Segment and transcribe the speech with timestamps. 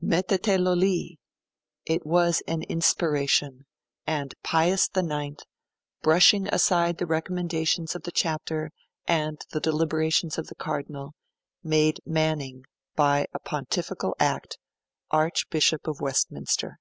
[0.00, 1.18] Mettetelo li!
[1.84, 3.66] It was an inspiration;
[4.06, 5.42] and Pius IX,
[6.00, 8.70] brushing aside the recommendations of the Chapter
[9.08, 11.14] and the deliberations of the Cardinals,
[11.64, 14.58] made Manning, by a Pontifical act,
[15.10, 16.78] Archbishop of Westminster.